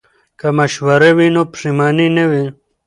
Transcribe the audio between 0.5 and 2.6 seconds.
مشوره وي نو پښیمانی نه وي.